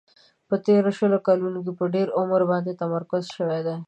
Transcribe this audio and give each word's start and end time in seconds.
په 0.47 0.55
تیرو 0.65 0.89
شلو 0.97 1.17
کلونو 1.27 1.59
کې 1.65 1.73
په 1.79 1.85
ډېر 1.95 2.07
عمر 2.19 2.41
باندې 2.51 2.79
تمرکز 2.81 3.23
شوی 3.35 3.61
دی. 3.67 3.75